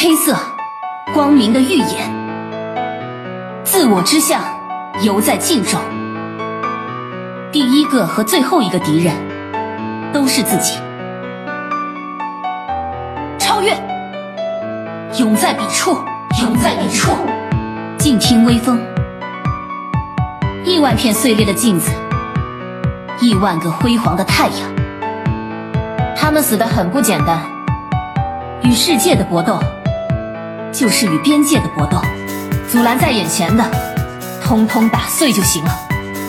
[0.00, 0.36] 黑色，
[1.12, 2.08] 光明的预言。
[3.64, 4.40] 自我之相，
[5.02, 5.80] 犹在镜中。
[7.50, 9.12] 第一个和最后一个敌人，
[10.12, 10.78] 都是自己。
[13.40, 13.76] 超越，
[15.18, 15.98] 永在彼处，
[16.42, 17.10] 永在彼处。
[17.98, 18.80] 静听微风，
[20.64, 21.90] 亿万片碎裂的镜子，
[23.20, 24.70] 亿万个辉煌的太阳。
[26.14, 27.40] 他们死得很不简单，
[28.62, 29.60] 与世界的搏斗，
[30.72, 32.00] 就是与边界的搏斗。
[32.70, 33.64] 阻拦在眼前的，
[34.44, 35.78] 通通打碎就行了。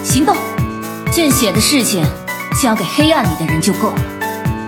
[0.03, 0.35] 行动，
[1.12, 2.05] 见血的事情
[2.62, 4.02] 交给黑暗里的人就够了。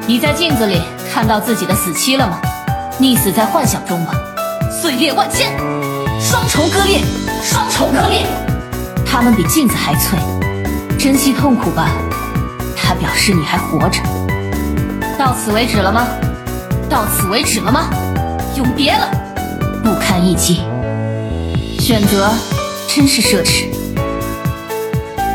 [0.05, 0.81] 你在镜子里
[1.13, 2.39] 看到自己的死期了吗？
[2.99, 4.13] 溺死在幻想中吧。
[4.81, 5.57] 碎裂万千，
[6.19, 6.99] 双重割裂，
[7.41, 8.25] 双重割裂。
[9.05, 10.19] 他们比镜子还脆，
[10.99, 11.89] 珍惜痛苦吧。
[12.75, 14.01] 它表示你还活着。
[15.17, 16.07] 到此为止了吗？
[16.89, 17.89] 到此为止了吗？
[18.55, 19.09] 永别了，
[20.23, 20.61] 一击。
[21.79, 22.29] 选择
[22.87, 23.65] 真是奢侈。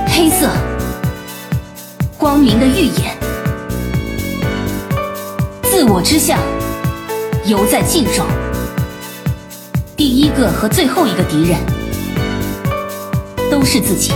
[0.06, 0.48] 黑色，
[2.17, 3.17] 光明的预言。
[5.64, 6.39] 自我之相，
[7.45, 8.25] 犹在镜中。
[9.97, 11.59] 第一个和最后一个敌人，
[13.51, 14.12] 都是自己。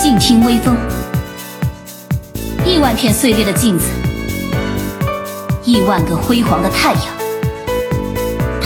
[0.00, 0.76] 静听微风，
[2.64, 3.86] 亿万片碎裂的镜子，
[5.64, 7.17] 亿万个辉煌的太阳。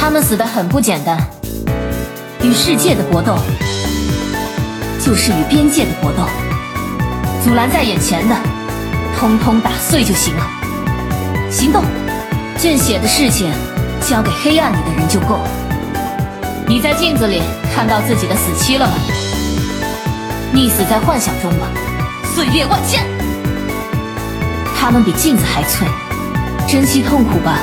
[0.03, 1.17] 他们死得很不简单。
[2.42, 3.39] 与世界的搏斗，
[5.00, 6.25] 就是与边界的搏斗。
[7.44, 8.34] 阻拦在眼前的，
[9.17, 10.42] 通通打碎就行了。
[11.48, 11.84] 行动，
[12.59, 13.48] 见血的事情
[14.00, 15.48] 交给黑暗里的人就够了。
[16.66, 17.41] 你在镜子里
[17.72, 18.94] 看到自己的死期了吗？
[20.53, 21.69] 溺死在幻想中吧。
[22.34, 23.06] 碎裂万千，
[24.77, 25.87] 他们比镜子还脆，
[26.66, 27.61] 珍惜痛苦吧。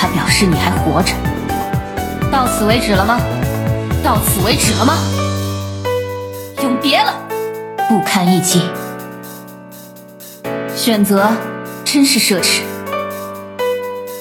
[0.00, 1.12] 他表示你还活着。
[2.30, 3.18] 到此为止了吗？
[4.04, 4.94] 到此为止了吗？
[6.62, 7.12] 永别了，
[7.88, 8.62] 不堪一击。
[10.76, 11.28] 选择
[11.84, 12.60] 真是奢侈。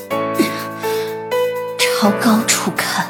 [1.77, 3.06] 朝高处看。